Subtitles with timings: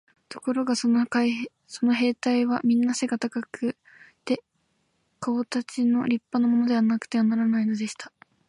[0.29, 1.05] ところがその
[1.93, 3.77] 兵隊はみんな背が高く
[4.25, 4.43] て、
[5.19, 8.11] かおかたちの立派なものでなくてはならないのでした。